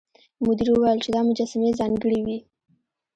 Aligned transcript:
مدیر 0.45 0.69
وویل 0.71 0.99
چې 1.03 1.09
دا 1.15 1.21
مجسمې 1.27 1.71
ځانګړې 1.79 2.19
وې. 2.25 2.37